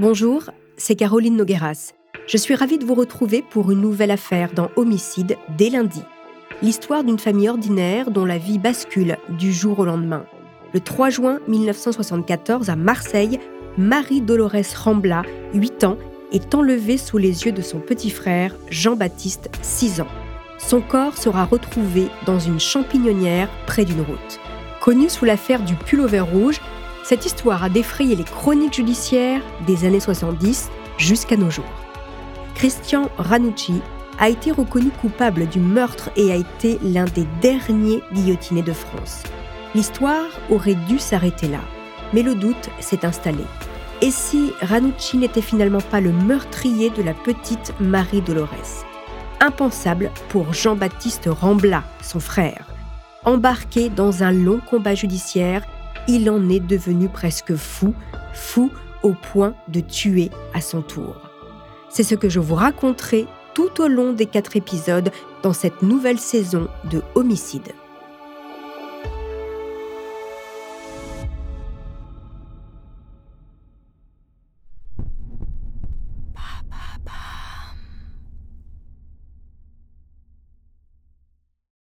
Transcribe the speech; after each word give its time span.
Bonjour, 0.00 0.44
c'est 0.78 0.94
Caroline 0.94 1.36
Nogueras. 1.36 1.92
Je 2.26 2.38
suis 2.38 2.54
ravie 2.54 2.78
de 2.78 2.86
vous 2.86 2.94
retrouver 2.94 3.44
pour 3.50 3.70
une 3.70 3.82
nouvelle 3.82 4.10
affaire 4.10 4.54
dans 4.54 4.70
Homicide 4.76 5.36
dès 5.58 5.68
lundi. 5.68 6.00
L'histoire 6.62 7.04
d'une 7.04 7.18
famille 7.18 7.50
ordinaire 7.50 8.10
dont 8.10 8.24
la 8.24 8.38
vie 8.38 8.58
bascule 8.58 9.18
du 9.28 9.52
jour 9.52 9.78
au 9.78 9.84
lendemain. 9.84 10.24
Le 10.72 10.80
3 10.80 11.10
juin 11.10 11.40
1974 11.48 12.70
à 12.70 12.76
Marseille, 12.76 13.40
Marie 13.76 14.22
Dolores 14.22 14.74
Rambla, 14.74 15.20
8 15.52 15.84
ans, 15.84 15.98
est 16.32 16.54
enlevée 16.54 16.96
sous 16.96 17.18
les 17.18 17.44
yeux 17.44 17.52
de 17.52 17.60
son 17.60 17.80
petit 17.80 18.08
frère 18.08 18.56
Jean-Baptiste, 18.70 19.50
6 19.60 20.00
ans. 20.00 20.08
Son 20.56 20.80
corps 20.80 21.18
sera 21.18 21.44
retrouvé 21.44 22.06
dans 22.24 22.40
une 22.40 22.58
champignonnière 22.58 23.50
près 23.66 23.84
d'une 23.84 24.00
route. 24.00 24.40
Connue 24.80 25.10
sous 25.10 25.26
l'affaire 25.26 25.62
du 25.62 25.74
pullover 25.74 26.20
rouge, 26.20 26.58
cette 27.10 27.26
histoire 27.26 27.64
a 27.64 27.68
défrayé 27.68 28.14
les 28.14 28.22
chroniques 28.22 28.74
judiciaires 28.74 29.42
des 29.66 29.84
années 29.84 29.98
70 29.98 30.70
jusqu'à 30.96 31.36
nos 31.36 31.50
jours. 31.50 31.64
Christian 32.54 33.10
Ranucci 33.18 33.82
a 34.20 34.28
été 34.28 34.52
reconnu 34.52 34.90
coupable 34.90 35.48
du 35.48 35.58
meurtre 35.58 36.10
et 36.14 36.30
a 36.30 36.36
été 36.36 36.78
l'un 36.84 37.06
des 37.06 37.26
derniers 37.42 38.00
guillotinés 38.12 38.62
de 38.62 38.72
France. 38.72 39.24
L'histoire 39.74 40.28
aurait 40.50 40.76
dû 40.76 41.00
s'arrêter 41.00 41.48
là, 41.48 41.58
mais 42.12 42.22
le 42.22 42.36
doute 42.36 42.70
s'est 42.78 43.04
installé. 43.04 43.42
Et 44.02 44.12
si 44.12 44.52
Ranucci 44.62 45.16
n'était 45.16 45.42
finalement 45.42 45.80
pas 45.80 46.00
le 46.00 46.12
meurtrier 46.12 46.90
de 46.90 47.02
la 47.02 47.14
petite 47.14 47.74
Marie 47.80 48.22
Dolores? 48.22 48.86
Impensable 49.40 50.12
pour 50.28 50.52
Jean-Baptiste 50.54 51.28
Rambla, 51.28 51.82
son 52.02 52.20
frère. 52.20 52.66
Embarqué 53.24 53.88
dans 53.88 54.22
un 54.22 54.30
long 54.30 54.60
combat 54.64 54.94
judiciaire 54.94 55.64
il 56.10 56.28
en 56.28 56.48
est 56.48 56.60
devenu 56.60 57.08
presque 57.08 57.54
fou, 57.54 57.94
fou 58.34 58.70
au 59.02 59.12
point 59.12 59.54
de 59.68 59.80
tuer 59.80 60.30
à 60.54 60.60
son 60.60 60.82
tour. 60.82 61.14
C'est 61.88 62.02
ce 62.02 62.16
que 62.16 62.28
je 62.28 62.40
vous 62.40 62.56
raconterai 62.56 63.26
tout 63.54 63.80
au 63.80 63.86
long 63.86 64.12
des 64.12 64.26
quatre 64.26 64.56
épisodes 64.56 65.10
dans 65.42 65.52
cette 65.52 65.82
nouvelle 65.82 66.18
saison 66.18 66.68
de 66.90 67.02
Homicide. 67.14 67.72